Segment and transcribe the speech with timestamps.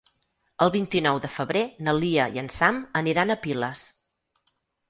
[0.65, 3.85] El vint-i-nou de febrer na Lia i en Sam aniran a Piles.